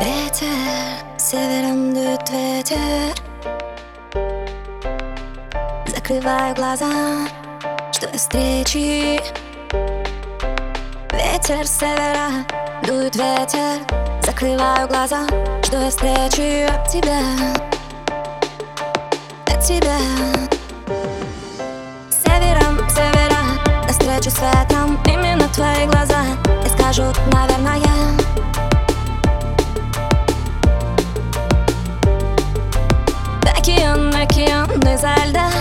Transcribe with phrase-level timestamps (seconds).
[0.00, 3.14] Ветер, севером дует ветер.
[5.88, 7.26] Закрываю глаза,
[7.92, 9.20] жду встречи
[11.12, 12.46] Ветер севера,
[12.86, 13.80] дует ветер.
[14.22, 15.26] Закрываю глаза,
[15.64, 17.20] что я встречи от тебя.
[19.46, 19.98] От тебя.
[22.08, 25.02] Севером, севера, навстречу светом.
[25.06, 26.22] Именно твои глаза.
[26.64, 27.97] И скажут, наверное,
[34.98, 35.57] океан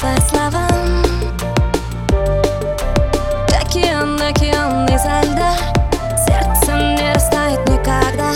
[0.00, 1.02] по словам.
[3.60, 5.54] Океан, океан изо льда.
[6.26, 8.32] Сердце не растает никогда.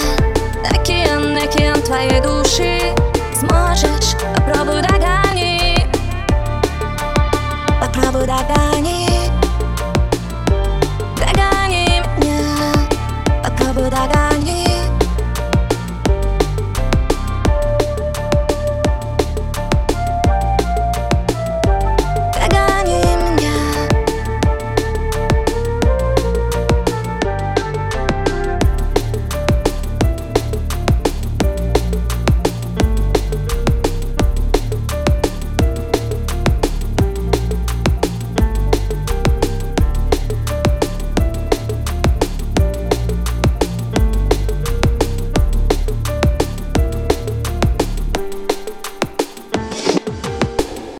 [0.70, 2.94] Океан, океан твоей души.
[3.34, 5.78] Сможешь, попробуй догони.
[7.80, 9.13] Попробуй догони.